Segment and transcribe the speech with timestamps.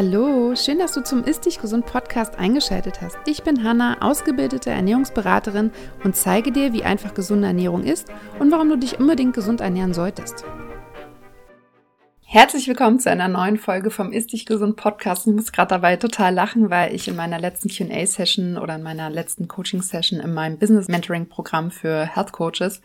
[0.00, 3.18] Hallo, schön, dass du zum Ist Dich Gesund Podcast eingeschaltet hast.
[3.26, 5.72] Ich bin Hanna, ausgebildete Ernährungsberaterin
[6.04, 8.06] und zeige dir, wie einfach gesunde Ernährung ist
[8.38, 10.44] und warum du dich unbedingt gesund ernähren solltest.
[12.20, 15.26] Herzlich willkommen zu einer neuen Folge vom Ist Dich Gesund Podcast.
[15.26, 19.10] Ich muss gerade dabei total lachen, weil ich in meiner letzten Q&A-Session oder in meiner
[19.10, 22.82] letzten Coaching-Session in meinem Business Mentoring-Programm für Health Coaches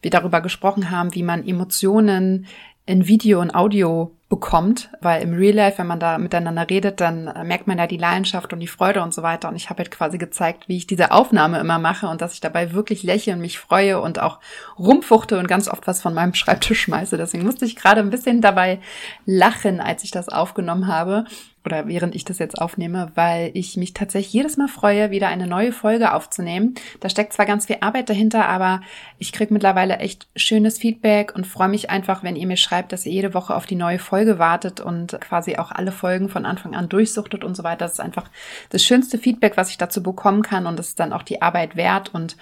[0.00, 2.46] wir darüber gesprochen haben, wie man Emotionen
[2.86, 7.24] in Video und Audio bekommt, weil im Real Life, wenn man da miteinander redet, dann
[7.46, 9.48] merkt man ja die Leidenschaft und die Freude und so weiter.
[9.48, 12.40] Und ich habe halt quasi gezeigt, wie ich diese Aufnahme immer mache und dass ich
[12.40, 14.40] dabei wirklich lächle und mich freue und auch
[14.78, 17.16] rumfuchte und ganz oft was von meinem Schreibtisch schmeiße.
[17.16, 18.80] Deswegen musste ich gerade ein bisschen dabei
[19.26, 21.26] lachen, als ich das aufgenommen habe
[21.64, 25.46] oder während ich das jetzt aufnehme, weil ich mich tatsächlich jedes Mal freue, wieder eine
[25.46, 26.74] neue Folge aufzunehmen.
[27.00, 28.82] Da steckt zwar ganz viel Arbeit dahinter, aber
[29.18, 33.06] ich kriege mittlerweile echt schönes Feedback und freue mich einfach, wenn ihr mir schreibt, dass
[33.06, 36.74] ihr jede Woche auf die neue Folge wartet und quasi auch alle Folgen von Anfang
[36.74, 37.84] an durchsuchtet und so weiter.
[37.84, 38.30] Das ist einfach
[38.70, 41.76] das schönste Feedback, was ich dazu bekommen kann und das ist dann auch die Arbeit
[41.76, 42.36] wert und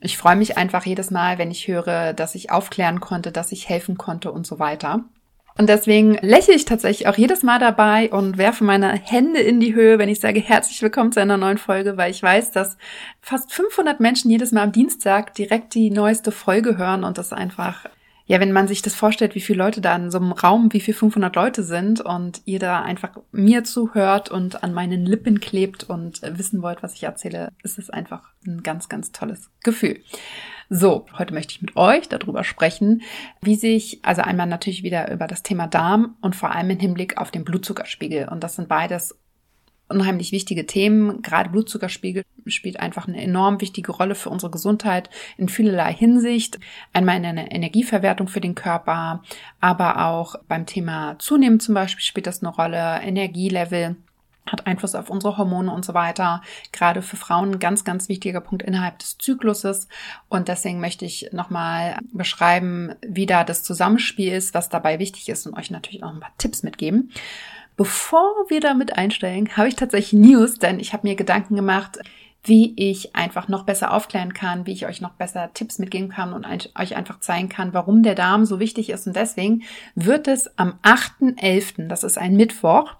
[0.00, 3.68] ich freue mich einfach jedes Mal, wenn ich höre, dass ich aufklären konnte, dass ich
[3.68, 5.04] helfen konnte und so weiter.
[5.58, 9.74] Und deswegen lächle ich tatsächlich auch jedes Mal dabei und werfe meine Hände in die
[9.74, 12.78] Höhe, wenn ich sage herzlich willkommen zu einer neuen Folge, weil ich weiß, dass
[13.20, 17.86] fast 500 Menschen jedes Mal am Dienstag direkt die neueste Folge hören und das einfach
[18.28, 20.80] ja, wenn man sich das vorstellt, wie viele Leute da in so einem Raum, wie
[20.80, 25.84] viel 500 Leute sind und ihr da einfach mir zuhört und an meinen Lippen klebt
[25.84, 30.00] und wissen wollt, was ich erzähle, ist es einfach ein ganz, ganz tolles Gefühl.
[30.68, 33.00] So, heute möchte ich mit euch darüber sprechen,
[33.40, 37.16] wie sich, also einmal natürlich wieder über das Thema Darm und vor allem im Hinblick
[37.16, 38.28] auf den Blutzuckerspiegel.
[38.28, 39.18] Und das sind beides
[39.88, 41.22] unheimlich wichtige Themen.
[41.22, 46.58] Gerade Blutzuckerspiegel spielt einfach eine enorm wichtige Rolle für unsere Gesundheit in vielerlei Hinsicht.
[46.92, 49.22] Einmal in einer Energieverwertung für den Körper,
[49.60, 53.96] aber auch beim Thema Zunehmen zum Beispiel spielt das eine Rolle, Energielevel
[54.50, 56.42] hat Einfluss auf unsere Hormone und so weiter.
[56.72, 59.88] Gerade für Frauen ein ganz, ganz wichtiger Punkt innerhalb des Zykluses.
[60.28, 65.46] Und deswegen möchte ich nochmal beschreiben, wie da das Zusammenspiel ist, was dabei wichtig ist
[65.46, 67.12] und euch natürlich auch ein paar Tipps mitgeben.
[67.78, 71.98] Bevor wir damit einsteigen, habe ich tatsächlich News, denn ich habe mir Gedanken gemacht,
[72.42, 76.32] wie ich einfach noch besser aufklären kann, wie ich euch noch besser Tipps mitgeben kann
[76.32, 79.06] und euch einfach zeigen kann, warum der Darm so wichtig ist.
[79.06, 79.62] Und deswegen
[79.94, 82.96] wird es am 8.11., das ist ein Mittwoch,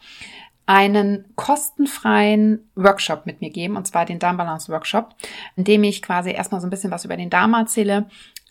[0.66, 5.16] einen kostenfreien Workshop mit mir geben, und zwar den Darmbalance Workshop,
[5.56, 8.06] in dem ich quasi erstmal so ein bisschen was über den Darm erzähle,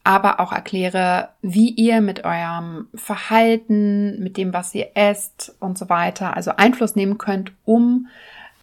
[0.07, 5.89] aber auch erkläre, wie ihr mit eurem Verhalten, mit dem, was ihr esst und so
[5.89, 8.07] weiter, also Einfluss nehmen könnt, um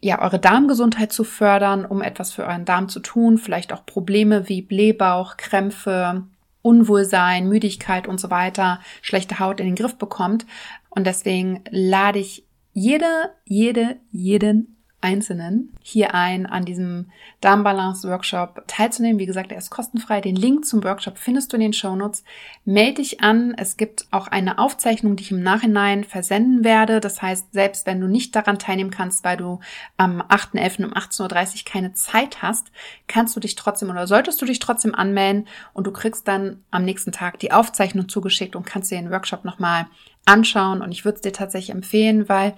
[0.00, 4.49] ja, eure Darmgesundheit zu fördern, um etwas für euren Darm zu tun, vielleicht auch Probleme
[4.49, 6.22] wie Blähbauch, Krämpfe,
[6.62, 10.47] Unwohlsein, Müdigkeit und so weiter, schlechte Haut in den Griff bekommt.
[10.88, 17.10] Und deswegen lade ich jede, jede, jeden Einzelnen hier ein, an diesem
[17.42, 19.19] Darmbalance-Workshop teilzunehmen.
[19.19, 20.22] Wie gesagt, er ist kostenfrei.
[20.22, 22.25] Den Link zum Workshop findest du in den Shownotes.
[22.65, 23.54] Melde dich an.
[23.59, 27.00] Es gibt auch eine Aufzeichnung, die ich im Nachhinein versenden werde.
[27.00, 29.60] Das heißt, selbst wenn du nicht daran teilnehmen kannst, weil du
[29.98, 30.87] am 8.11.
[30.87, 32.72] um 18.30 Uhr keine Zeit hast,
[33.06, 36.87] kannst du dich trotzdem oder solltest du dich trotzdem anmelden und du kriegst dann am
[36.87, 39.84] nächsten Tag die Aufzeichnung zugeschickt und kannst dir den Workshop nochmal
[40.25, 40.81] anschauen.
[40.81, 42.54] Und ich würde es dir tatsächlich empfehlen, weil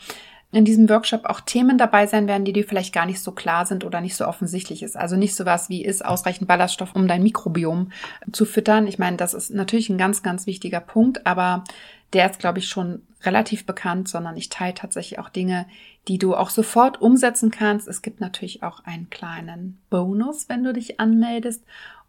[0.53, 3.67] in diesem Workshop auch Themen dabei sein werden, die dir vielleicht gar nicht so klar
[3.67, 4.97] sind oder nicht so offensichtlich ist.
[4.97, 7.91] Also nicht sowas wie ist ausreichend Ballaststoff, um dein Mikrobiom
[8.33, 8.87] zu füttern.
[8.87, 11.65] Ich meine, das ist natürlich ein ganz, ganz wichtiger Punkt, aber
[12.13, 15.67] der ist, glaube ich, schon relativ bekannt, sondern ich teile tatsächlich auch Dinge,
[16.07, 17.89] die du auch sofort umsetzen kannst.
[17.89, 21.65] Es gibt natürlich auch einen kleinen Bonus, wenn du dich anmeldest.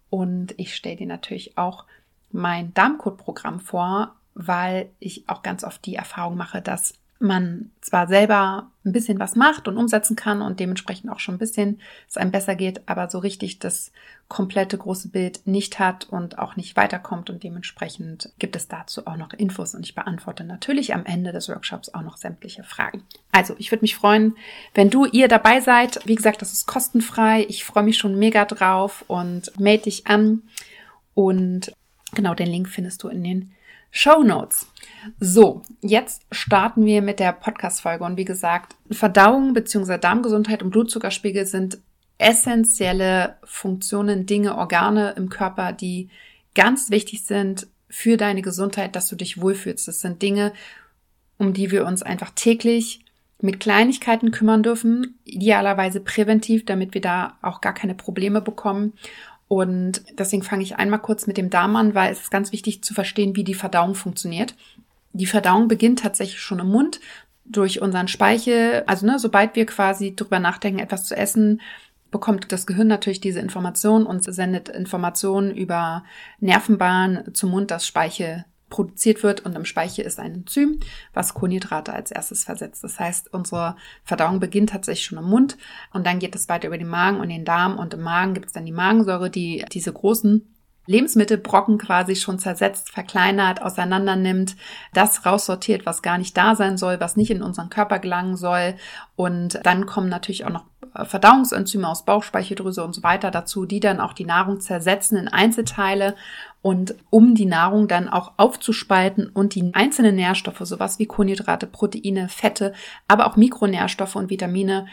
[0.10, 1.86] Und ich stelle dir natürlich auch
[2.32, 8.70] mein Darmcode-Programm vor, weil ich auch ganz oft die Erfahrung mache, dass man zwar selber
[8.86, 12.32] ein bisschen was macht und umsetzen kann und dementsprechend auch schon ein bisschen es einem
[12.32, 13.92] besser geht, aber so richtig das
[14.28, 19.18] komplette große Bild nicht hat und auch nicht weiterkommt und dementsprechend gibt es dazu auch
[19.18, 23.04] noch Infos und ich beantworte natürlich am Ende des Workshops auch noch sämtliche Fragen.
[23.32, 24.36] Also, ich würde mich freuen,
[24.74, 26.00] wenn du ihr dabei seid.
[26.06, 27.46] Wie gesagt, das ist kostenfrei.
[27.50, 30.44] Ich freue mich schon mega drauf und melde dich an
[31.14, 31.72] und
[32.14, 33.52] genau den Link findest du in den
[33.92, 34.68] Show Notes.
[35.20, 38.04] So, jetzt starten wir mit der Podcast-Folge.
[38.04, 39.98] Und wie gesagt, Verdauung bzw.
[39.98, 41.80] Darmgesundheit und Blutzuckerspiegel sind
[42.18, 46.10] essentielle Funktionen, Dinge, Organe im Körper, die
[46.56, 49.88] ganz wichtig sind für deine Gesundheit, dass du dich wohlfühlst.
[49.88, 50.54] Das sind Dinge,
[51.38, 53.06] um die wir uns einfach täglich
[53.40, 58.94] mit Kleinigkeiten kümmern dürfen, idealerweise präventiv, damit wir da auch gar keine Probleme bekommen.
[59.48, 62.84] Und deswegen fange ich einmal kurz mit dem Darm an, weil es ist ganz wichtig
[62.84, 64.56] zu verstehen, wie die Verdauung funktioniert.
[65.14, 67.00] Die Verdauung beginnt tatsächlich schon im Mund.
[67.50, 71.62] durch unseren Speichel, also ne, sobald wir quasi drüber nachdenken, etwas zu essen,
[72.12, 76.04] bekommt das Gehirn natürlich diese Information und sendet Informationen über
[76.40, 80.80] Nervenbahn zum Mund, dass Speichel produziert wird und im Speichel ist ein Enzym,
[81.14, 82.84] was Kohlenhydrate als erstes versetzt.
[82.84, 85.58] Das heißt, unsere Verdauung beginnt tatsächlich schon im Mund
[85.94, 88.48] und dann geht es weiter über den Magen und den Darm und im Magen gibt
[88.48, 90.57] es dann die Magensäure, die diese großen
[90.88, 94.56] Lebensmittelbrocken quasi schon zersetzt, verkleinert, auseinander nimmt,
[94.94, 98.76] das raussortiert, was gar nicht da sein soll, was nicht in unseren Körper gelangen soll.
[99.16, 100.64] Und dann kommen natürlich auch noch
[100.96, 105.28] äh, Verdauungsenzyme aus Bauchspeicheldrüse und so weiter dazu, die dann auch die Nahrung zersetzen in
[105.28, 106.16] Einzelteile
[106.62, 112.30] und um die Nahrung dann auch aufzuspalten und die einzelnen Nährstoffe, sowas wie Kohlenhydrate, Proteine,
[112.30, 112.74] Fette,
[113.08, 114.88] aber auch Mikronährstoffe und Vitamine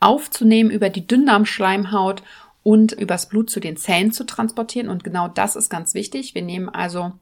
[0.00, 2.22] aufzunehmen über die Dünndarmschleimhaut
[2.62, 4.88] und übers Blut zu den Zellen zu transportieren.
[4.88, 6.34] Und genau das ist ganz wichtig.
[6.34, 7.12] Wir nehmen also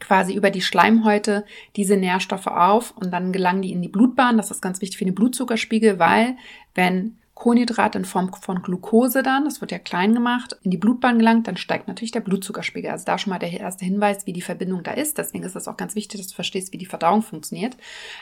[0.00, 1.44] quasi über die Schleimhäute
[1.76, 4.36] diese Nährstoffe auf und dann gelangen die in die Blutbahn.
[4.36, 6.36] Das ist ganz wichtig für den Blutzuckerspiegel, weil
[6.74, 11.18] wenn Kohlenhydrat in Form von Glucose dann, das wird ja klein gemacht, in die Blutbahn
[11.18, 12.90] gelangt, dann steigt natürlich der Blutzuckerspiegel.
[12.90, 15.18] Also da schon mal der erste Hinweis, wie die Verbindung da ist.
[15.18, 17.76] Deswegen ist es auch ganz wichtig, dass du verstehst, wie die Verdauung funktioniert.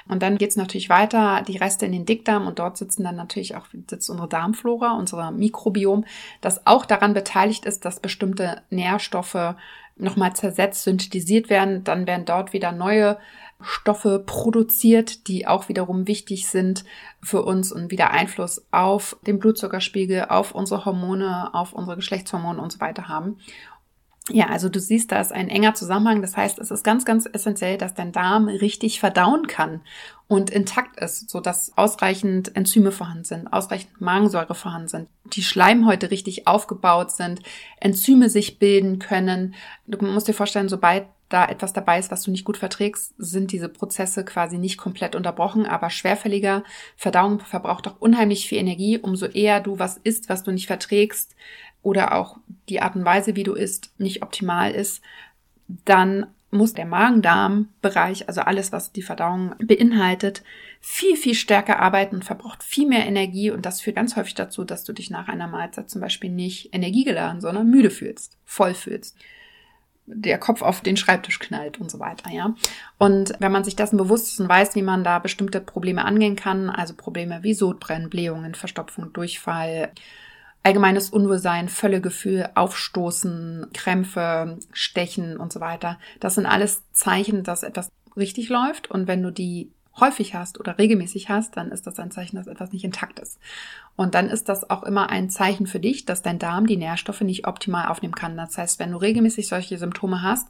[0.06, 3.16] Und dann geht es natürlich weiter, die Reste in den Dickdarm und dort sitzen dann
[3.16, 6.04] natürlich auch sitzt unsere Darmflora, unser Mikrobiom,
[6.42, 9.56] das auch daran beteiligt ist, dass bestimmte Nährstoffe
[9.96, 11.84] nochmal zersetzt, synthetisiert werden.
[11.84, 13.18] Dann werden dort wieder neue
[13.60, 16.84] Stoffe produziert, die auch wiederum wichtig sind
[17.22, 22.72] für uns und wieder Einfluss auf den Blutzuckerspiegel, auf unsere Hormone, auf unsere Geschlechtshormone und
[22.72, 23.38] so weiter haben.
[24.28, 26.20] Ja, also du siehst, da ist ein enger Zusammenhang.
[26.20, 29.82] Das heißt, es ist ganz, ganz essentiell, dass dein Darm richtig verdauen kann
[30.26, 36.10] und intakt ist, so dass ausreichend Enzyme vorhanden sind, ausreichend Magensäure vorhanden sind, die Schleimhäute
[36.10, 37.40] richtig aufgebaut sind,
[37.78, 39.54] Enzyme sich bilden können.
[39.86, 43.50] Du musst dir vorstellen, sobald da etwas dabei ist, was du nicht gut verträgst, sind
[43.50, 46.62] diese Prozesse quasi nicht komplett unterbrochen, aber schwerfälliger
[46.96, 48.98] Verdauung verbraucht auch unheimlich viel Energie.
[48.98, 51.34] Umso eher du was isst, was du nicht verträgst
[51.86, 52.38] oder auch
[52.68, 55.02] die Art und Weise, wie du isst, nicht optimal ist,
[55.84, 60.42] dann muss der Magen-Darm-Bereich, also alles, was die Verdauung beinhaltet,
[60.80, 63.52] viel, viel stärker arbeiten und verbraucht viel mehr Energie.
[63.52, 66.74] Und das führt ganz häufig dazu, dass du dich nach einer Mahlzeit zum Beispiel nicht
[66.74, 69.16] energiegeladen, sondern müde fühlst, voll fühlst
[70.06, 72.54] der Kopf auf den Schreibtisch knallt und so weiter, ja.
[72.96, 76.36] Und wenn man sich dessen bewusst ist und weiß, wie man da bestimmte Probleme angehen
[76.36, 79.90] kann, also Probleme wie Sodbrennen, Blähungen, Verstopfung, Durchfall,
[80.66, 87.88] allgemeines Unwohlsein, Völlegefühl, Aufstoßen, Krämpfe, Stechen und so weiter, das sind alles Zeichen, dass etwas
[88.16, 88.90] richtig läuft.
[88.90, 89.70] Und wenn du die
[90.00, 93.38] häufig hast oder regelmäßig hast, dann ist das ein Zeichen, dass etwas nicht intakt ist.
[93.94, 97.20] Und dann ist das auch immer ein Zeichen für dich, dass dein Darm die Nährstoffe
[97.20, 98.36] nicht optimal aufnehmen kann.
[98.36, 100.48] Das heißt, wenn du regelmäßig solche Symptome hast,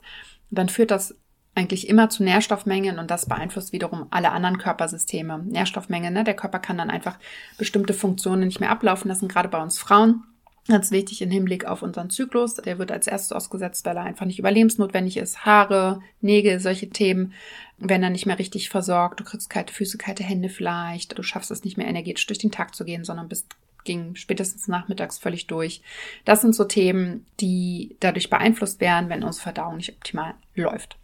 [0.51, 1.15] dann führt das
[1.57, 5.39] eigentlich immer zu Nährstoffmengen und das beeinflusst wiederum alle anderen Körpersysteme.
[5.39, 6.23] Nährstoffmenge, ne?
[6.23, 7.19] Der Körper kann dann einfach
[7.57, 10.23] bestimmte Funktionen nicht mehr ablaufen lassen, gerade bei uns Frauen.
[10.69, 12.57] Ganz wichtig im Hinblick auf unseren Zyklus.
[12.57, 15.47] Der wird als erstes ausgesetzt, weil er einfach nicht überlebensnotwendig ist.
[15.47, 17.33] Haare, Nägel, solche Themen
[17.79, 19.21] werden dann nicht mehr richtig versorgt.
[19.21, 21.17] Du kriegst kalte Füße, kalte Hände vielleicht.
[21.17, 23.47] Du schaffst es nicht mehr energetisch durch den Tag zu gehen, sondern bist
[23.85, 25.81] ging spätestens nachmittags völlig durch.
[26.27, 30.99] Das sind so Themen, die dadurch beeinflusst werden, wenn unsere Verdauung nicht optimal läuft.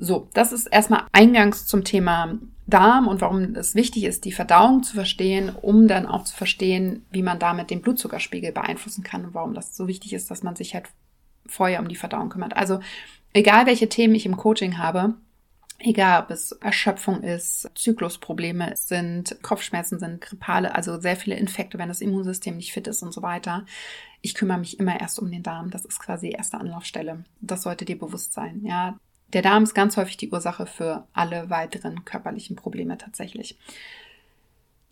[0.00, 2.38] So, das ist erstmal eingangs zum Thema
[2.68, 7.04] Darm und warum es wichtig ist, die Verdauung zu verstehen, um dann auch zu verstehen,
[7.10, 10.54] wie man damit den Blutzuckerspiegel beeinflussen kann und warum das so wichtig ist, dass man
[10.54, 10.86] sich halt
[11.46, 12.56] vorher um die Verdauung kümmert.
[12.56, 12.78] Also
[13.32, 15.14] egal welche Themen ich im Coaching habe,
[15.80, 21.88] egal ob es Erschöpfung ist, Zyklusprobleme sind, Kopfschmerzen sind, Grippale, also sehr viele Infekte, wenn
[21.88, 23.66] das Immunsystem nicht fit ist und so weiter.
[24.20, 25.70] Ich kümmere mich immer erst um den Darm.
[25.70, 27.24] Das ist quasi die erste Anlaufstelle.
[27.40, 28.60] Das sollte dir bewusst sein.
[28.64, 28.96] Ja,
[29.32, 33.58] der Darm ist ganz häufig die Ursache für alle weiteren körperlichen Probleme tatsächlich.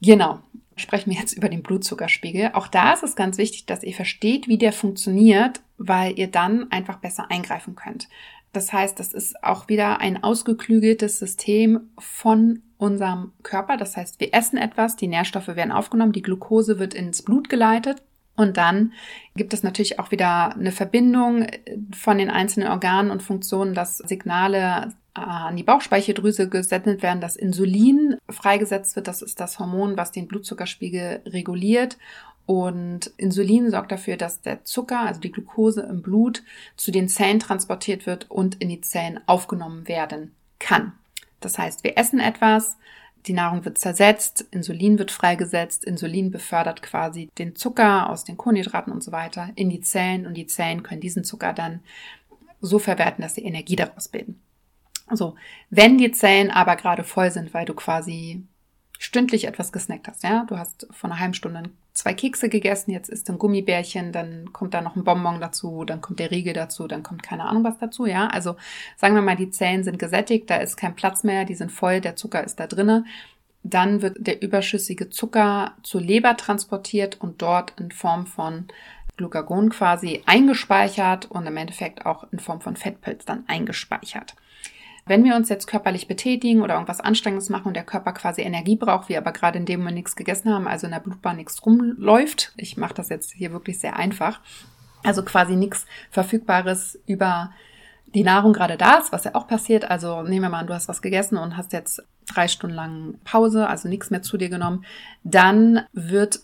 [0.02, 0.40] Genau.
[0.76, 2.50] Sprechen wir jetzt über den Blutzuckerspiegel.
[2.52, 6.70] Auch da ist es ganz wichtig, dass ihr versteht, wie der funktioniert, weil ihr dann
[6.70, 8.08] einfach besser eingreifen könnt.
[8.52, 13.78] Das heißt, das ist auch wieder ein ausgeklügeltes System von unserem Körper.
[13.78, 18.02] Das heißt, wir essen etwas, die Nährstoffe werden aufgenommen, die Glucose wird ins Blut geleitet
[18.36, 18.92] und dann
[19.34, 21.58] gibt es natürlich auch wieder eine Verbindung äh,
[21.92, 27.36] von den einzelnen Organen und Funktionen, dass Signale äh, an die Bauchspeicheldrüse gesendet werden, dass
[27.36, 29.08] Insulin freigesetzt wird.
[29.08, 31.96] Das ist das Hormon, was den Blutzuckerspiegel reguliert.
[32.44, 36.44] Und Insulin sorgt dafür, dass der Zucker, also die Glucose im Blut,
[36.76, 40.92] zu den Zellen transportiert wird und in die Zellen aufgenommen werden kann.
[41.40, 42.76] Das heißt, wir essen etwas,
[43.26, 48.92] die Nahrung wird zersetzt, Insulin wird freigesetzt, Insulin befördert quasi den Zucker aus den Kohlenhydraten
[48.92, 51.80] und so weiter in die Zellen und die Zellen können diesen Zucker dann
[52.60, 54.40] so verwerten, dass sie Energie daraus bilden.
[55.06, 55.36] Also,
[55.70, 58.42] wenn die Zellen aber gerade voll sind, weil du quasi
[58.98, 63.08] stündlich etwas gesnackt hast, ja, du hast vor einer halben Stunde zwei Kekse gegessen, jetzt
[63.08, 66.86] ist ein Gummibärchen, dann kommt da noch ein Bonbon dazu, dann kommt der Riegel dazu,
[66.86, 68.28] dann kommt keine Ahnung was dazu, ja.
[68.28, 68.56] Also
[68.96, 72.00] sagen wir mal, die Zellen sind gesättigt, da ist kein Platz mehr, die sind voll,
[72.00, 73.04] der Zucker ist da drinne.
[73.62, 78.66] Dann wird der überschüssige Zucker zur Leber transportiert und dort in Form von
[79.16, 84.34] Glucagon quasi eingespeichert und im Endeffekt auch in Form von Fettpilz dann eingespeichert.
[85.06, 88.74] Wenn wir uns jetzt körperlich betätigen oder irgendwas Anstrengendes machen und der Körper quasi Energie
[88.74, 91.64] braucht, wir aber gerade in dem Moment nichts gegessen haben, also in der Blutbahn nichts
[91.64, 94.40] rumläuft, ich mache das jetzt hier wirklich sehr einfach,
[95.04, 97.52] also quasi nichts Verfügbares über
[98.14, 99.90] die Nahrung gerade da ist, was ja auch passiert.
[99.90, 103.18] Also nehmen wir mal an, du hast was gegessen und hast jetzt drei Stunden lang
[103.24, 104.84] Pause, also nichts mehr zu dir genommen,
[105.22, 106.40] dann wird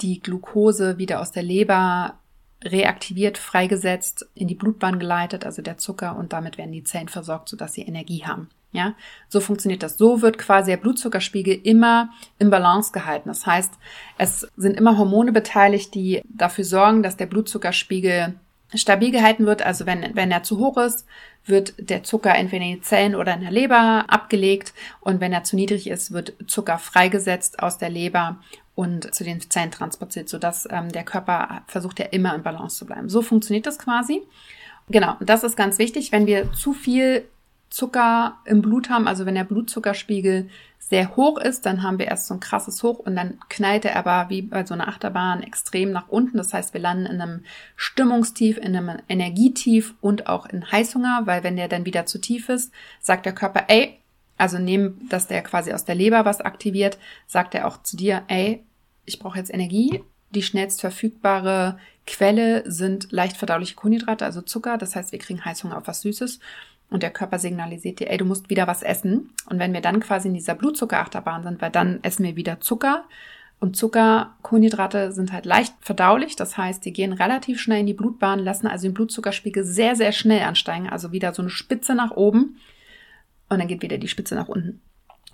[0.00, 2.19] die Glucose wieder aus der Leber
[2.64, 7.48] reaktiviert, freigesetzt, in die Blutbahn geleitet, also der Zucker, und damit werden die Zellen versorgt,
[7.48, 8.48] sodass sie Energie haben.
[8.72, 8.94] Ja,
[9.28, 9.98] so funktioniert das.
[9.98, 13.28] So wird quasi der Blutzuckerspiegel immer im Balance gehalten.
[13.28, 13.72] Das heißt,
[14.16, 18.38] es sind immer Hormone beteiligt, die dafür sorgen, dass der Blutzuckerspiegel
[18.74, 19.62] stabil gehalten wird.
[19.62, 21.06] Also wenn, wenn er zu hoch ist,
[21.44, 24.74] wird der Zucker entweder in die Zellen oder in der Leber abgelegt.
[25.00, 28.38] Und wenn er zu niedrig ist, wird Zucker freigesetzt aus der Leber
[28.74, 32.86] und zu den Zellen transportiert, sodass ähm, der Körper versucht ja immer in Balance zu
[32.86, 33.08] bleiben.
[33.08, 34.22] So funktioniert das quasi.
[34.88, 36.12] Genau, das ist ganz wichtig.
[36.12, 37.24] Wenn wir zu viel
[37.68, 40.48] Zucker im Blut haben, also wenn der Blutzuckerspiegel
[40.90, 43.94] sehr hoch ist, dann haben wir erst so ein krasses Hoch und dann knallt er
[43.94, 46.36] aber wie bei so einer Achterbahn extrem nach unten.
[46.36, 47.44] Das heißt, wir landen in einem
[47.76, 52.48] Stimmungstief, in einem Energietief und auch in Heißhunger, weil wenn der dann wieder zu tief
[52.48, 54.00] ist, sagt der Körper, ey,
[54.36, 58.24] also neben, dass der quasi aus der Leber was aktiviert, sagt er auch zu dir,
[58.26, 58.64] ey,
[59.04, 60.02] ich brauche jetzt Energie.
[60.30, 64.76] Die schnellst verfügbare Quelle sind leicht verdauliche Kohlenhydrate, also Zucker.
[64.76, 66.40] Das heißt, wir kriegen Heißhunger auf was Süßes.
[66.90, 69.30] Und der Körper signalisiert dir, ey, du musst wieder was essen.
[69.48, 73.04] Und wenn wir dann quasi in dieser Blutzuckerachterbahn sind, weil dann essen wir wieder Zucker.
[73.60, 76.34] Und Zucker, Kohlenhydrate sind halt leicht verdaulich.
[76.34, 80.12] Das heißt, die gehen relativ schnell in die Blutbahn, lassen also den Blutzuckerspiegel sehr, sehr
[80.12, 80.88] schnell ansteigen.
[80.88, 82.56] Also wieder so eine Spitze nach oben
[83.50, 84.80] und dann geht wieder die Spitze nach unten.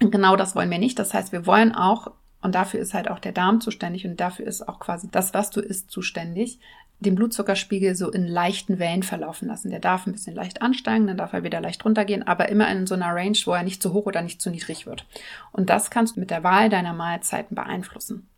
[0.03, 0.99] Und genau das wollen wir nicht.
[0.99, 2.11] Das heißt, wir wollen auch,
[2.47, 5.51] und dafür ist halt auch der Darm zuständig und dafür ist auch quasi das, was
[5.51, 6.61] du isst, zuständig,
[7.01, 9.71] den Blutzuckerspiegel so in leichten Wellen verlaufen lassen.
[9.71, 12.87] Der darf ein bisschen leicht ansteigen, dann darf er wieder leicht runtergehen, aber immer in
[12.87, 15.07] so einer Range, wo er nicht zu hoch oder nicht zu niedrig wird.
[15.51, 18.29] Und das kannst du mit der Wahl deiner Mahlzeiten beeinflussen.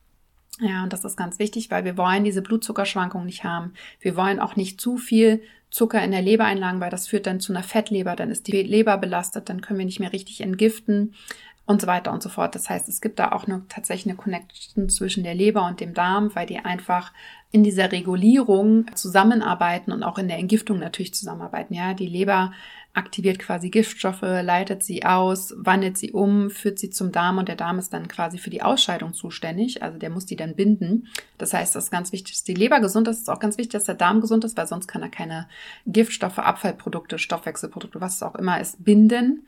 [0.58, 3.74] Ja, und das ist ganz wichtig, weil wir wollen diese Blutzuckerschwankung nicht haben.
[4.00, 7.40] Wir wollen auch nicht zu viel Zucker in der Leber einlagen, weil das führt dann
[7.40, 11.14] zu einer Fettleber, dann ist die Leber belastet, dann können wir nicht mehr richtig entgiften
[11.68, 12.54] und so weiter und so fort.
[12.54, 15.92] Das heißt, es gibt da auch eine, tatsächlich eine Connection zwischen der Leber und dem
[15.92, 17.12] Darm, weil die einfach
[17.50, 21.74] in dieser Regulierung zusammenarbeiten und auch in der Entgiftung natürlich zusammenarbeiten.
[21.74, 22.52] Ja, die Leber
[22.94, 27.56] aktiviert quasi Giftstoffe, leitet sie aus, wandelt sie um, führt sie zum Darm und der
[27.56, 29.82] Darm ist dann quasi für die Ausscheidung zuständig.
[29.82, 31.06] Also der muss die dann binden.
[31.36, 33.16] Das heißt, das ist ganz wichtig, dass die Leber gesund ist.
[33.16, 35.48] Es ist auch ganz wichtig, dass der Darm gesund ist, weil sonst kann er keine
[35.86, 39.46] Giftstoffe, Abfallprodukte, Stoffwechselprodukte, was es auch immer ist, binden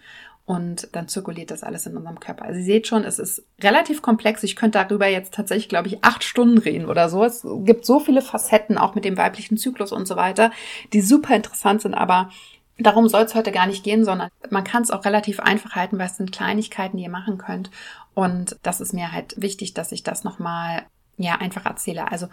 [0.50, 2.45] und dann zirkuliert das alles in unserem Körper.
[2.45, 4.42] Also ihr seht schon, es ist relativ komplex.
[4.42, 7.25] Ich könnte darüber jetzt tatsächlich, glaube ich, acht Stunden reden oder so.
[7.25, 10.50] Es gibt so viele Facetten, auch mit dem weiblichen Zyklus und so weiter,
[10.92, 12.30] die super interessant sind, aber
[12.78, 16.00] darum soll es heute gar nicht gehen, sondern man kann es auch relativ einfach halten,
[16.00, 17.71] weil es sind Kleinigkeiten, die ihr machen könnt.
[18.14, 20.83] Und das ist mir halt wichtig, dass ich das nochmal
[21.16, 22.11] ja, einfach erzähle.
[22.11, 22.26] Also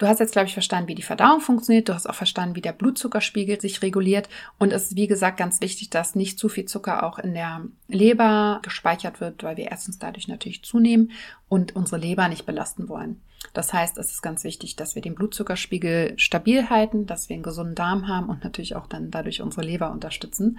[0.00, 1.86] Du hast jetzt, glaube ich, verstanden, wie die Verdauung funktioniert.
[1.86, 4.30] Du hast auch verstanden, wie der Blutzuckerspiegel sich reguliert.
[4.58, 7.66] Und es ist, wie gesagt, ganz wichtig, dass nicht zu viel Zucker auch in der
[7.86, 11.12] Leber gespeichert wird, weil wir erstens dadurch natürlich zunehmen
[11.50, 13.20] und unsere Leber nicht belasten wollen.
[13.52, 17.42] Das heißt, es ist ganz wichtig, dass wir den Blutzuckerspiegel stabil halten, dass wir einen
[17.42, 20.58] gesunden Darm haben und natürlich auch dann dadurch unsere Leber unterstützen.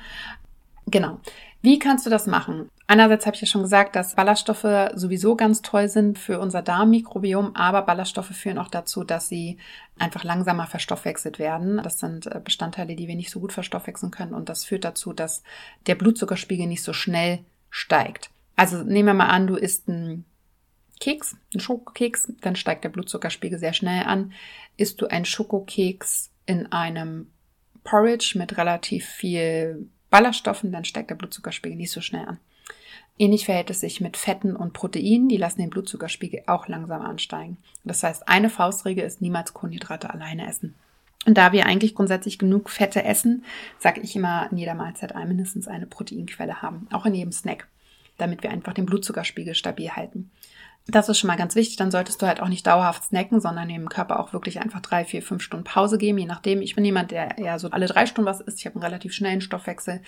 [0.91, 1.19] Genau.
[1.61, 2.69] Wie kannst du das machen?
[2.87, 7.55] Einerseits habe ich ja schon gesagt, dass Ballaststoffe sowieso ganz toll sind für unser Darmmikrobiom,
[7.55, 9.57] aber Ballaststoffe führen auch dazu, dass sie
[9.97, 11.79] einfach langsamer verstoffwechselt werden.
[11.83, 15.13] Das sind äh, Bestandteile, die wir nicht so gut verstoffwechseln können und das führt dazu,
[15.13, 15.43] dass
[15.87, 18.31] der Blutzuckerspiegel nicht so schnell steigt.
[18.55, 20.25] Also nehmen wir mal an, du isst einen
[20.99, 24.33] Keks, einen Schokokeks, dann steigt der Blutzuckerspiegel sehr schnell an.
[24.77, 27.31] Isst du einen Schokokeks in einem
[27.83, 32.37] Porridge mit relativ viel Ballaststoffen, dann steigt der Blutzuckerspiegel nicht so schnell an.
[33.17, 37.57] Ähnlich verhält es sich mit Fetten und Proteinen, die lassen den Blutzuckerspiegel auch langsam ansteigen.
[37.83, 40.75] Das heißt, eine Faustregel ist niemals Kohlenhydrate alleine essen.
[41.25, 43.45] Und da wir eigentlich grundsätzlich genug Fette essen,
[43.77, 47.67] sage ich immer in jeder Mahlzeit ein, mindestens eine Proteinquelle haben, auch in jedem Snack,
[48.17, 50.31] damit wir einfach den Blutzuckerspiegel stabil halten.
[50.87, 51.75] Das ist schon mal ganz wichtig.
[51.77, 55.05] Dann solltest du halt auch nicht dauerhaft snacken, sondern dem Körper auch wirklich einfach drei,
[55.05, 56.61] vier, fünf Stunden Pause geben, je nachdem.
[56.61, 58.59] Ich bin jemand, der eher so alle drei Stunden was isst.
[58.59, 60.01] Ich habe einen relativ schnellen Stoffwechsel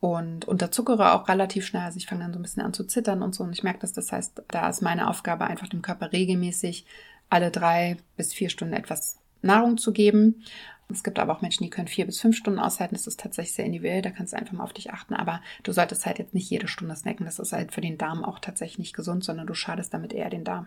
[0.00, 1.82] und unterzuckere auch relativ schnell.
[1.82, 3.44] Also ich fange dann so ein bisschen an zu zittern und so.
[3.44, 3.92] Und ich merke das.
[3.92, 6.86] Das heißt, da ist meine Aufgabe einfach dem Körper regelmäßig
[7.28, 10.42] alle drei bis vier Stunden etwas Nahrung zu geben.
[10.90, 12.94] Es gibt aber auch Menschen, die können vier bis fünf Stunden aushalten.
[12.94, 14.02] Das ist tatsächlich sehr individuell.
[14.02, 15.14] Da kannst du einfach mal auf dich achten.
[15.14, 17.26] Aber du solltest halt jetzt nicht jede Stunde snacken.
[17.26, 20.30] Das ist halt für den Darm auch tatsächlich nicht gesund, sondern du schadest damit eher
[20.30, 20.66] den Darm.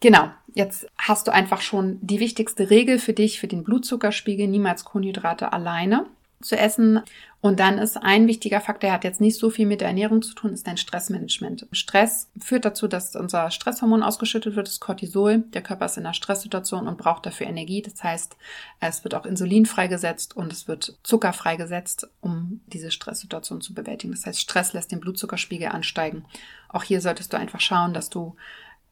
[0.00, 4.84] Genau, jetzt hast du einfach schon die wichtigste Regel für dich, für den Blutzuckerspiegel, niemals
[4.84, 6.06] Kohlenhydrate alleine
[6.46, 7.00] zu essen.
[7.40, 10.22] Und dann ist ein wichtiger Faktor, der hat jetzt nicht so viel mit der Ernährung
[10.22, 11.66] zu tun, ist dein Stressmanagement.
[11.70, 15.44] Stress führt dazu, dass unser Stresshormon ausgeschüttet wird, das Cortisol.
[15.52, 17.82] Der Körper ist in einer Stresssituation und braucht dafür Energie.
[17.82, 18.36] Das heißt,
[18.80, 24.12] es wird auch Insulin freigesetzt und es wird Zucker freigesetzt, um diese Stresssituation zu bewältigen.
[24.12, 26.24] Das heißt, Stress lässt den Blutzuckerspiegel ansteigen.
[26.68, 28.34] Auch hier solltest du einfach schauen, dass du,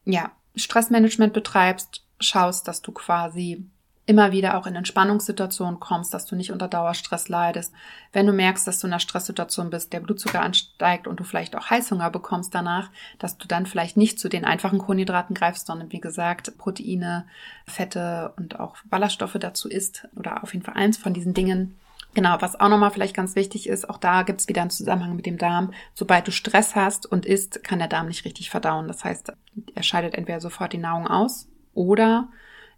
[0.04, 3.66] ja, Stressmanagement betreibst, schaust, dass du quasi
[4.06, 7.72] immer wieder auch in Entspannungssituationen kommst, dass du nicht unter Dauerstress leidest.
[8.12, 11.56] Wenn du merkst, dass du in einer Stresssituation bist, der Blutzucker ansteigt und du vielleicht
[11.56, 15.90] auch Heißhunger bekommst danach, dass du dann vielleicht nicht zu den einfachen Kohlenhydraten greifst, sondern
[15.90, 17.26] wie gesagt Proteine,
[17.66, 21.78] Fette und auch Ballaststoffe dazu isst oder auf jeden Fall eins von diesen Dingen.
[22.12, 25.16] Genau, was auch nochmal vielleicht ganz wichtig ist, auch da gibt es wieder einen Zusammenhang
[25.16, 25.72] mit dem Darm.
[25.94, 28.86] Sobald du Stress hast und isst, kann der Darm nicht richtig verdauen.
[28.86, 29.32] Das heißt,
[29.74, 32.28] er scheidet entweder sofort die Nahrung aus oder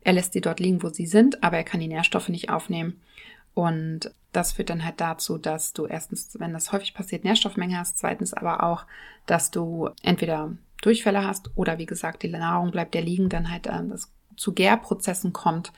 [0.07, 3.01] er lässt sie dort liegen, wo sie sind, aber er kann die Nährstoffe nicht aufnehmen.
[3.55, 7.99] Und das führt dann halt dazu, dass du erstens, wenn das häufig passiert, Nährstoffmenge hast,
[7.99, 8.85] zweitens aber auch,
[9.27, 13.67] dass du entweder Durchfälle hast oder wie gesagt, die Nahrung bleibt ja liegen, dann halt
[13.67, 15.73] äh, das zu Gärprozessen kommt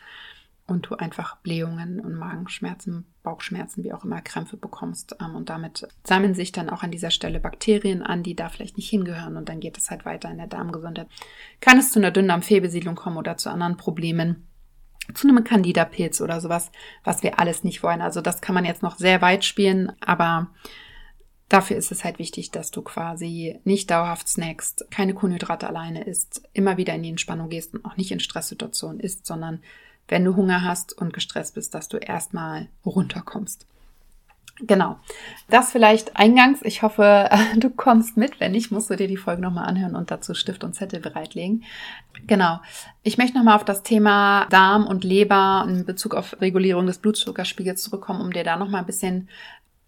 [0.69, 5.17] und du einfach Blähungen und Magenschmerzen, Bauchschmerzen, wie auch immer, Krämpfe bekommst.
[5.21, 8.77] Ähm, und damit sammeln sich dann auch an dieser Stelle Bakterien an, die da vielleicht
[8.77, 9.37] nicht hingehören.
[9.37, 11.09] Und dann geht es halt weiter in der Darmgesundheit.
[11.61, 14.47] Kann es zu einer Dünndarmfehlbesiedlung kommen oder zu anderen Problemen?
[15.15, 16.71] Zu einem Candida-Pilz oder sowas,
[17.03, 18.03] was wir alles nicht wollen.
[18.03, 20.49] Also das kann man jetzt noch sehr weit spielen, aber
[21.49, 26.43] Dafür ist es halt wichtig, dass du quasi nicht dauerhaft snackst, keine Kohlenhydrate alleine isst,
[26.53, 29.63] immer wieder in die Entspannung gehst und auch nicht in Stresssituationen isst, sondern
[30.09, 33.67] wenn du Hunger hast und gestresst bist, dass du erstmal runterkommst.
[34.61, 34.99] Genau.
[35.49, 36.61] Das vielleicht eingangs.
[36.63, 38.41] Ich hoffe, du kommst mit.
[38.41, 41.65] Wenn nicht, musst du dir die Folge nochmal anhören und dazu Stift und Zettel bereitlegen.
[42.27, 42.61] Genau.
[43.03, 47.83] Ich möchte nochmal auf das Thema Darm und Leber in Bezug auf Regulierung des Blutzuckerspiegels
[47.83, 49.29] zurückkommen, um dir da nochmal ein bisschen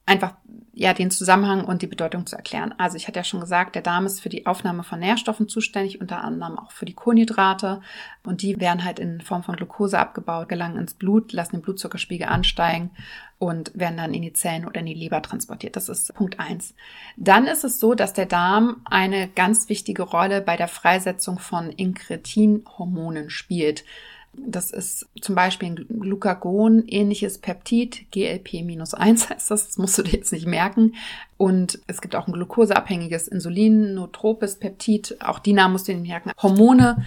[0.07, 0.35] einfach
[0.73, 2.75] ja den Zusammenhang und die Bedeutung zu erklären.
[2.79, 6.01] Also ich hatte ja schon gesagt, der Darm ist für die Aufnahme von Nährstoffen zuständig,
[6.01, 7.81] unter anderem auch für die Kohlenhydrate
[8.25, 12.29] und die werden halt in Form von Glucose abgebaut, gelangen ins Blut, lassen den Blutzuckerspiegel
[12.29, 12.91] ansteigen
[13.39, 15.77] und werden dann in die Zellen oder in die Leber transportiert.
[15.77, 16.75] Das ist Punkt eins.
[17.17, 21.71] Dann ist es so, dass der Darm eine ganz wichtige Rolle bei der Freisetzung von
[21.71, 23.85] Inkretinhormonen spielt.
[24.33, 30.33] Das ist zum Beispiel ein Glucagon-ähnliches Peptid, GLP-1 heißt das, das musst du dir jetzt
[30.33, 30.95] nicht merken.
[31.37, 35.99] Und es gibt auch ein glukoseabhängiges Insulin, notropes Peptid, auch die Namen musst du dir
[35.99, 36.33] merken.
[36.41, 37.05] Hormone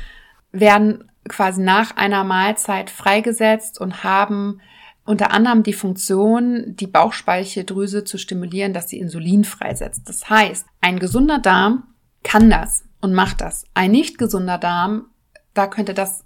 [0.52, 4.60] werden quasi nach einer Mahlzeit freigesetzt und haben
[5.06, 10.08] unter anderem die Funktion, die Bauchspeicheldrüse zu stimulieren, dass sie Insulin freisetzt.
[10.08, 11.84] Das heißt, ein gesunder Darm
[12.24, 13.66] kann das und macht das.
[13.74, 15.08] Ein nicht gesunder Darm,
[15.54, 16.24] da könnte das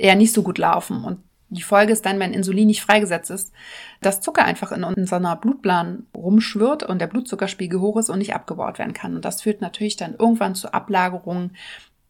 [0.00, 1.04] eher nicht so gut laufen.
[1.04, 3.52] Und die Folge ist dann, wenn Insulin nicht freigesetzt ist,
[4.00, 8.78] dass Zucker einfach in unserer Blutbahn rumschwirrt und der Blutzuckerspiegel hoch ist und nicht abgebaut
[8.78, 9.16] werden kann.
[9.16, 11.56] Und das führt natürlich dann irgendwann zu Ablagerungen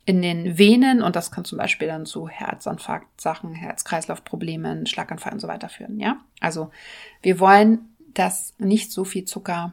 [0.04, 5.48] in den Venen und das kann zum Beispiel dann zu Herzinfarkt-Sachen, Herz-Kreislauf-Problemen, Schlaganfall und so
[5.48, 6.00] weiter führen.
[6.00, 6.70] Ja, also
[7.22, 9.72] wir wollen, dass nicht so viel Zucker,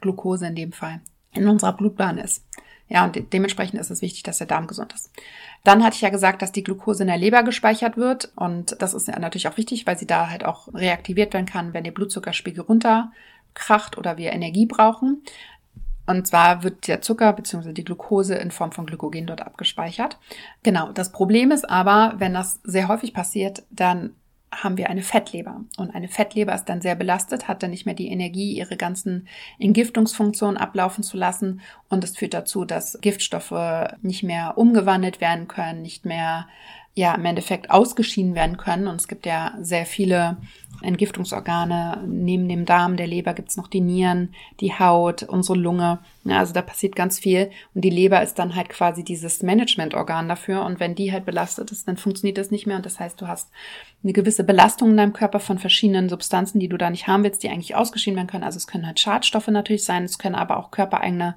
[0.00, 1.00] Glucose in dem Fall,
[1.32, 2.44] in unserer Blutbahn ist.
[2.88, 5.10] Ja, und de dementsprechend ist es wichtig, dass der Darm gesund ist.
[5.64, 8.30] Dann hatte ich ja gesagt, dass die Glucose in der Leber gespeichert wird.
[8.36, 11.84] Und das ist natürlich auch wichtig, weil sie da halt auch reaktiviert werden kann, wenn
[11.84, 15.22] der Blutzuckerspiegel runterkracht oder wir Energie brauchen.
[16.06, 17.72] Und zwar wird der Zucker bzw.
[17.72, 20.18] die Glucose in Form von Glykogen dort abgespeichert.
[20.62, 20.92] Genau.
[20.92, 24.14] Das Problem ist aber, wenn das sehr häufig passiert, dann
[24.62, 25.60] haben wir eine Fettleber.
[25.76, 29.28] Und eine Fettleber ist dann sehr belastet, hat dann nicht mehr die Energie, ihre ganzen
[29.58, 31.60] Entgiftungsfunktionen ablaufen zu lassen.
[31.88, 33.54] Und es führt dazu, dass Giftstoffe
[34.02, 36.46] nicht mehr umgewandelt werden können, nicht mehr
[36.94, 38.86] ja im Endeffekt ausgeschieden werden können.
[38.86, 40.36] Und es gibt ja sehr viele
[40.84, 42.04] Entgiftungsorgane.
[42.06, 45.98] Neben dem Darm, der Leber gibt's noch die Nieren, die Haut, unsere Lunge.
[46.24, 47.50] Ja, also da passiert ganz viel.
[47.74, 50.64] Und die Leber ist dann halt quasi dieses Managementorgan dafür.
[50.64, 52.76] Und wenn die halt belastet ist, dann funktioniert das nicht mehr.
[52.76, 53.50] Und das heißt, du hast
[54.02, 57.42] eine gewisse Belastung in deinem Körper von verschiedenen Substanzen, die du da nicht haben willst,
[57.42, 58.44] die eigentlich ausgeschieden werden können.
[58.44, 61.36] Also es können halt Schadstoffe natürlich sein, es können aber auch körpereigene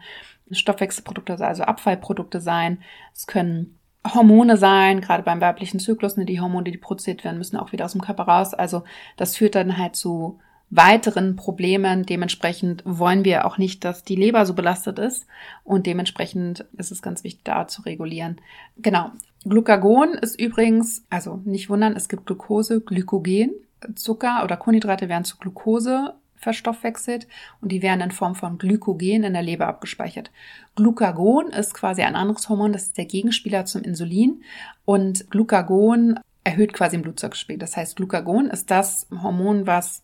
[0.52, 2.80] Stoffwechselprodukte, also Abfallprodukte sein.
[3.14, 7.58] Es können Hormone sein, gerade beim weiblichen Zyklus, ne, die Hormone, die produziert werden, müssen
[7.58, 8.54] auch wieder aus dem Körper raus.
[8.54, 8.84] Also
[9.18, 12.06] das führt dann halt zu weiteren Problemen.
[12.06, 15.26] Dementsprechend wollen wir auch nicht, dass die Leber so belastet ist.
[15.64, 18.40] Und dementsprechend ist es ganz wichtig, da zu regulieren.
[18.78, 19.12] Genau.
[19.46, 23.52] Glucagon ist übrigens, also nicht wundern, es gibt Glucose, Glykogen.
[23.96, 27.28] Zucker oder Kohlenhydrate werden zu Glucose verstoffwechselt
[27.62, 30.32] und die werden in Form von Glykogen in der Leber abgespeichert.
[30.76, 34.44] Glucagon ist quasi ein anderes Hormon, das ist der Gegenspieler zum Insulin
[34.86, 37.60] und Glucagon erhöht quasi den Blutzuckerspiegel.
[37.60, 40.02] Das heißt, Glucagon ist das Hormon, was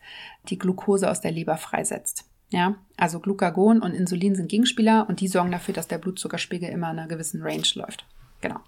[0.50, 2.26] die Glucose aus der Leber freisetzt.
[2.50, 6.91] Ja, also Glucagon und Insulin sind Gegenspieler und die sorgen dafür, dass der Blutzuckerspiegel immer
[6.91, 8.06] in einer gewissen Range läuft.
[8.41, 8.60] Genau.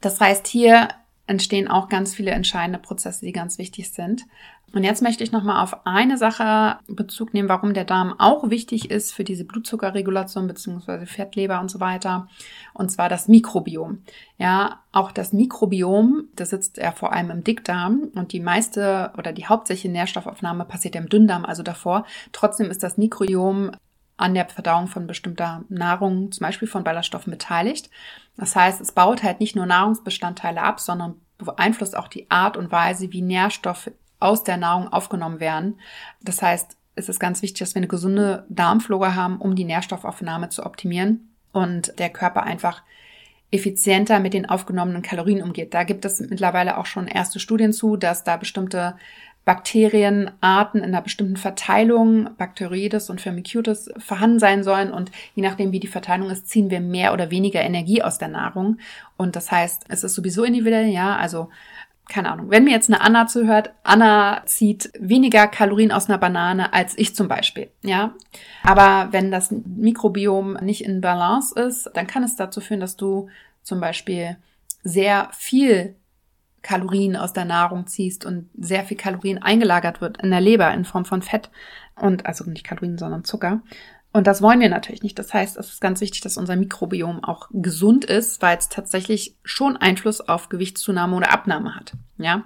[0.00, 0.88] Das heißt, hier
[1.26, 4.26] entstehen auch ganz viele entscheidende Prozesse, die ganz wichtig sind.
[4.74, 8.90] Und jetzt möchte ich nochmal auf eine Sache Bezug nehmen, warum der Darm auch wichtig
[8.90, 12.28] ist für diese Blutzuckerregulation beziehungsweise Fettleber und so weiter.
[12.72, 14.02] Und zwar das Mikrobiom.
[14.38, 19.32] Ja, auch das Mikrobiom, das sitzt ja vor allem im Dickdarm und die meiste oder
[19.32, 22.06] die hauptsächliche Nährstoffaufnahme passiert ja im Dünndarm, also davor.
[22.32, 23.72] Trotzdem ist das Mikrobiom
[24.16, 27.90] an der Verdauung von bestimmter Nahrung, zum Beispiel von Ballaststoffen, beteiligt.
[28.36, 32.70] Das heißt, es baut halt nicht nur Nahrungsbestandteile ab, sondern beeinflusst auch die Art und
[32.70, 33.90] Weise, wie Nährstoffe
[34.22, 35.78] aus der Nahrung aufgenommen werden.
[36.22, 40.48] Das heißt, es ist ganz wichtig, dass wir eine gesunde Darmflora haben, um die Nährstoffaufnahme
[40.50, 42.82] zu optimieren und der Körper einfach
[43.50, 45.74] effizienter mit den aufgenommenen Kalorien umgeht.
[45.74, 48.94] Da gibt es mittlerweile auch schon erste Studien zu, dass da bestimmte
[49.44, 54.92] Bakterienarten in einer bestimmten Verteilung, Bacteroides und Firmicutes, vorhanden sein sollen.
[54.92, 58.28] Und je nachdem, wie die Verteilung ist, ziehen wir mehr oder weniger Energie aus der
[58.28, 58.78] Nahrung.
[59.16, 61.48] Und das heißt, es ist sowieso individuell, ja, also
[62.08, 66.72] keine Ahnung, wenn mir jetzt eine Anna zuhört, Anna zieht weniger Kalorien aus einer Banane
[66.72, 68.14] als ich zum Beispiel, ja.
[68.62, 73.28] Aber wenn das Mikrobiom nicht in Balance ist, dann kann es dazu führen, dass du
[73.62, 74.36] zum Beispiel
[74.82, 75.94] sehr viel
[76.62, 80.84] Kalorien aus der Nahrung ziehst und sehr viel Kalorien eingelagert wird in der Leber in
[80.84, 81.50] Form von Fett
[81.96, 83.62] und also nicht Kalorien, sondern Zucker.
[84.12, 85.18] Und das wollen wir natürlich nicht.
[85.18, 89.36] Das heißt, es ist ganz wichtig, dass unser Mikrobiom auch gesund ist, weil es tatsächlich
[89.42, 91.94] schon Einfluss auf Gewichtszunahme oder Abnahme hat.
[92.18, 92.44] Ja,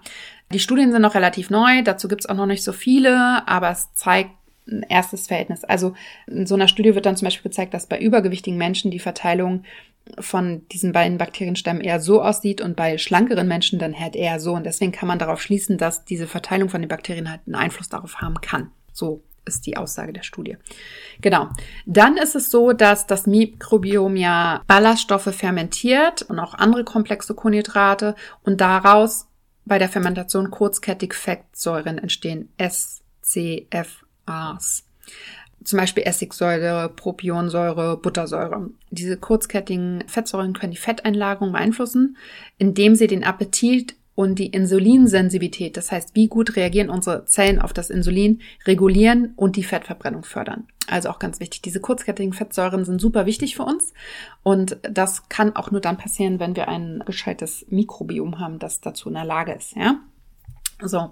[0.52, 1.82] die Studien sind noch relativ neu.
[1.82, 4.30] Dazu gibt es auch noch nicht so viele, aber es zeigt
[4.68, 5.64] ein erstes Verhältnis.
[5.64, 5.94] Also
[6.26, 9.64] in so einer Studie wird dann zum Beispiel gezeigt, dass bei übergewichtigen Menschen die Verteilung
[10.20, 14.54] von diesen beiden Bakterienstämmen eher so aussieht und bei schlankeren Menschen dann halt eher so.
[14.54, 17.88] Und deswegen kann man darauf schließen, dass diese Verteilung von den Bakterien halt einen Einfluss
[17.88, 18.70] darauf haben kann.
[18.92, 20.56] So ist die Aussage der Studie.
[21.20, 21.48] Genau.
[21.86, 28.14] Dann ist es so, dass das Mikrobiom ja Ballaststoffe fermentiert und auch andere komplexe Kohlenhydrate
[28.42, 29.28] und daraus
[29.64, 33.84] bei der Fermentation kurzkettig Fettsäuren entstehen SCFAs.
[35.64, 38.70] Zum Beispiel Essigsäure, Propionsäure, Buttersäure.
[38.90, 42.16] Diese kurzkettigen Fettsäuren können die Fetteinlagerung beeinflussen,
[42.58, 47.72] indem sie den Appetit und die Insulinsensitivität, das heißt, wie gut reagieren unsere Zellen auf
[47.72, 50.66] das Insulin, regulieren und die Fettverbrennung fördern.
[50.88, 51.62] Also auch ganz wichtig.
[51.62, 53.92] Diese kurzkettigen Fettsäuren sind super wichtig für uns
[54.42, 59.08] und das kann auch nur dann passieren, wenn wir ein gescheites Mikrobiom haben, das dazu
[59.08, 59.76] in der Lage ist.
[59.76, 60.00] Ja,
[60.82, 61.10] so.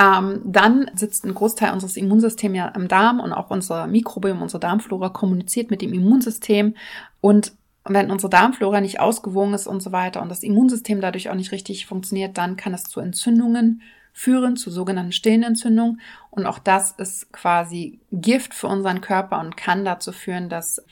[0.00, 4.60] Ähm, dann sitzt ein Großteil unseres Immunsystems ja im Darm und auch unser Mikrobiom, unsere
[4.60, 6.76] Darmflora kommuniziert mit dem Immunsystem
[7.20, 7.52] und
[7.88, 11.34] und wenn unsere Darmflora nicht ausgewogen ist und so weiter und das Immunsystem dadurch auch
[11.34, 16.00] nicht richtig funktioniert, dann kann es zu Entzündungen führen, zu sogenannten stillen Entzündungen.
[16.30, 20.84] Und auch das ist quasi Gift für unseren Körper und kann dazu führen, dass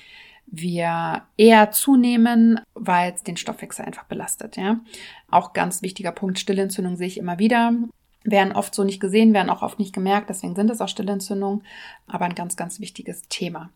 [0.47, 4.57] wir eher zunehmen, weil es den Stoffwechsel einfach belastet.
[4.57, 4.81] Ja,
[5.31, 7.73] auch ganz wichtiger Punkt: Stillentzündung sehe ich immer wieder.
[8.23, 11.63] Werden oft so nicht gesehen, werden auch oft nicht gemerkt, deswegen sind es auch Stillentzündungen,
[12.09, 13.71] aber ein ganz, ganz wichtiges Thema.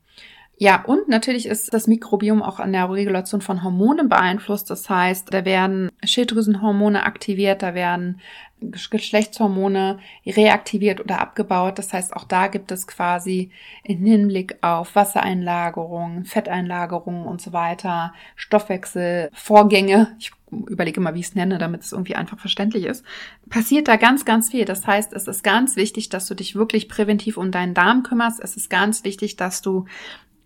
[0.63, 4.69] Ja, und natürlich ist das Mikrobiom auch an der Regulation von Hormonen beeinflusst.
[4.69, 8.21] Das heißt, da werden Schilddrüsenhormone aktiviert, da werden
[8.61, 11.79] Geschlechtshormone reaktiviert oder abgebaut.
[11.79, 13.51] Das heißt, auch da gibt es quasi
[13.85, 20.15] im Hinblick auf Wassereinlagerung, Fetteinlagerung und so weiter, Stoffwechselvorgänge.
[20.19, 23.03] Ich überlege mal, wie ich es nenne, damit es irgendwie einfach verständlich ist.
[23.49, 24.67] Passiert da ganz, ganz viel.
[24.67, 28.41] Das heißt, es ist ganz wichtig, dass du dich wirklich präventiv um deinen Darm kümmerst.
[28.45, 29.87] Es ist ganz wichtig, dass du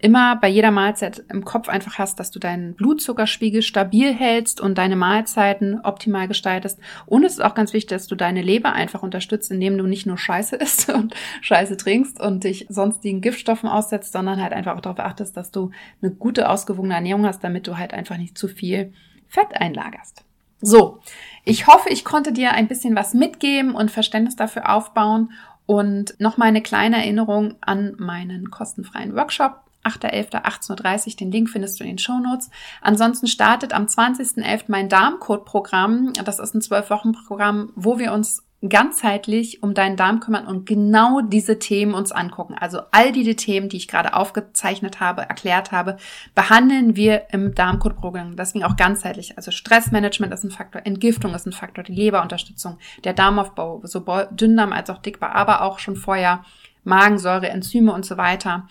[0.05, 4.77] immer bei jeder Mahlzeit im Kopf einfach hast, dass du deinen Blutzuckerspiegel stabil hältst und
[4.77, 6.79] deine Mahlzeiten optimal gestaltest.
[7.07, 10.05] Und es ist auch ganz wichtig, dass du deine Leber einfach unterstützt, indem du nicht
[10.05, 14.83] nur Scheiße isst und Scheiße trinkst und dich sonstigen Giftstoffen aussetzt, sondern halt einfach auch
[14.83, 15.71] darauf achtest, dass du
[16.03, 18.93] eine gute, ausgewogene Ernährung hast, damit du halt einfach nicht zu viel
[19.27, 20.23] Fett einlagerst.
[20.61, 21.01] So,
[21.47, 25.33] ich hoffe, ich konnte dir ein bisschen was mitgeben und Verständnis dafür aufbauen.
[25.65, 31.17] Und noch mal eine kleine Erinnerung an meinen kostenfreien Workshop 8.11.18.30 Uhr.
[31.17, 32.51] Den Link findest du in den Show Notes.
[32.81, 34.65] Ansonsten startet am 20.11.
[34.69, 36.13] mein Darmcode-Programm.
[36.25, 41.59] Das ist ein 12-Wochen-Programm, wo wir uns ganzheitlich um deinen Darm kümmern und genau diese
[41.59, 42.55] Themen uns angucken.
[42.59, 45.97] Also all die Themen, die ich gerade aufgezeichnet habe, erklärt habe,
[46.35, 48.37] behandeln wir im Darmcode-Programm.
[48.37, 49.37] Deswegen auch ganzheitlich.
[49.37, 54.73] Also Stressmanagement ist ein Faktor, Entgiftung ist ein Faktor, die Leberunterstützung, der Darmaufbau, sowohl Dünndarm
[54.73, 56.45] als auch Dickbar, aber auch schon vorher
[56.85, 58.67] Magensäure, Enzyme und so weiter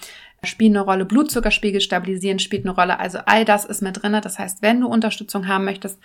[0.45, 1.05] spielen eine Rolle.
[1.05, 2.99] Blutzuckerspiegel stabilisieren spielt eine Rolle.
[2.99, 4.21] Also all das ist mit drinne.
[4.21, 5.99] Das heißt, wenn du Unterstützung haben möchtest,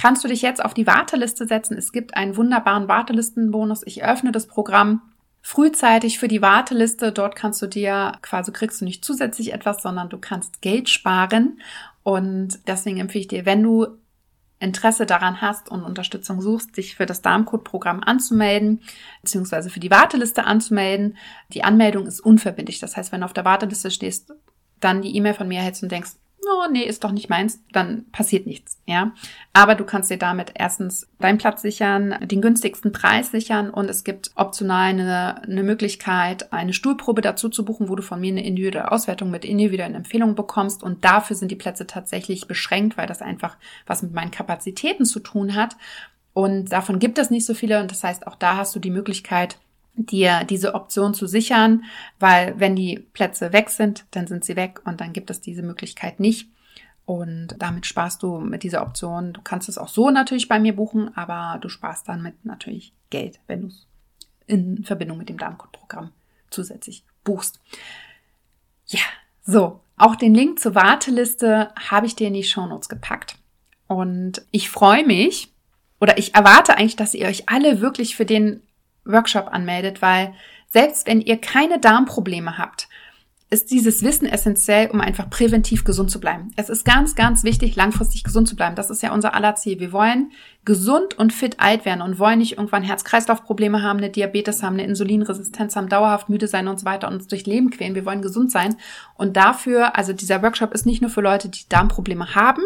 [0.00, 1.76] kannst du dich jetzt auf die Warteliste setzen.
[1.76, 3.82] Es gibt einen wunderbaren Wartelistenbonus.
[3.86, 5.02] Ich öffne das Programm
[5.42, 7.12] frühzeitig für die Warteliste.
[7.12, 11.60] Dort kannst du dir quasi kriegst du nicht zusätzlich etwas, sondern du kannst Geld sparen.
[12.02, 13.86] Und deswegen empfehle ich dir, wenn du
[14.64, 18.80] Interesse daran hast und Unterstützung suchst, dich für das Darmcode-Programm anzumelden,
[19.22, 21.16] beziehungsweise für die Warteliste anzumelden.
[21.52, 22.80] Die Anmeldung ist unverbindlich.
[22.80, 24.32] Das heißt, wenn du auf der Warteliste stehst,
[24.80, 26.12] dann die E-Mail von mir hältst und denkst,
[26.48, 29.12] oh nee, ist doch nicht meins, dann passiert nichts, ja.
[29.52, 34.04] Aber du kannst dir damit erstens deinen Platz sichern, den günstigsten Preis sichern und es
[34.04, 38.44] gibt optional eine, eine Möglichkeit, eine Stuhlprobe dazu zu buchen, wo du von mir eine
[38.44, 43.22] individuelle Auswertung mit individuellen Empfehlungen bekommst und dafür sind die Plätze tatsächlich beschränkt, weil das
[43.22, 45.76] einfach was mit meinen Kapazitäten zu tun hat.
[46.32, 48.90] Und davon gibt es nicht so viele und das heißt, auch da hast du die
[48.90, 49.56] Möglichkeit,
[49.96, 51.84] dir diese Option zu sichern,
[52.18, 55.62] weil wenn die Plätze weg sind, dann sind sie weg und dann gibt es diese
[55.62, 56.48] Möglichkeit nicht.
[57.06, 60.74] Und damit sparst du mit dieser Option, du kannst es auch so natürlich bei mir
[60.74, 63.86] buchen, aber du sparst damit natürlich Geld, wenn du es
[64.46, 66.12] in Verbindung mit dem Darmcode-Programm
[66.50, 67.60] zusätzlich buchst.
[68.86, 69.00] Ja,
[69.42, 73.36] so, auch den Link zur Warteliste habe ich dir in die Shownotes gepackt.
[73.86, 75.52] Und ich freue mich,
[76.00, 78.62] oder ich erwarte eigentlich, dass ihr euch alle wirklich für den
[79.04, 80.34] Workshop anmeldet, weil
[80.70, 82.88] selbst wenn ihr keine Darmprobleme habt,
[83.50, 86.50] ist dieses Wissen essentiell, um einfach präventiv gesund zu bleiben.
[86.56, 88.74] Es ist ganz, ganz wichtig, langfristig gesund zu bleiben.
[88.74, 89.78] Das ist ja unser aller Ziel.
[89.78, 90.32] Wir wollen
[90.64, 94.84] gesund und fit alt werden und wollen nicht irgendwann Herz-Kreislauf-Probleme haben, eine Diabetes haben, eine
[94.84, 97.94] Insulinresistenz haben, dauerhaft müde sein und so weiter und uns durch Leben quälen.
[97.94, 98.76] Wir wollen gesund sein.
[99.16, 102.62] Und dafür, also dieser Workshop ist nicht nur für Leute, die Darmprobleme haben,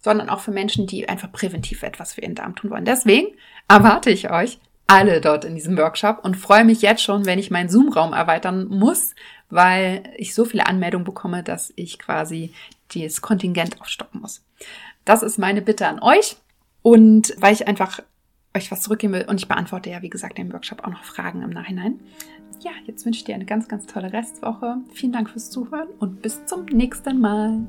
[0.00, 2.86] sondern auch für Menschen, die einfach präventiv etwas für ihren Darm tun wollen.
[2.86, 3.28] Deswegen
[3.68, 4.58] erwarte ich euch
[4.92, 8.66] alle dort in diesem Workshop und freue mich jetzt schon, wenn ich meinen Zoom-Raum erweitern
[8.66, 9.14] muss,
[9.48, 12.52] weil ich so viele Anmeldungen bekomme, dass ich quasi
[12.92, 14.44] dieses Kontingent aufstocken muss.
[15.04, 16.36] Das ist meine Bitte an euch
[16.82, 18.00] und weil ich einfach
[18.54, 21.42] euch was zurückgeben will und ich beantworte ja, wie gesagt, im Workshop auch noch Fragen
[21.42, 22.00] im Nachhinein.
[22.60, 24.76] Ja, jetzt wünsche ich dir eine ganz, ganz tolle Restwoche.
[24.92, 27.66] Vielen Dank fürs Zuhören und bis zum nächsten Mal.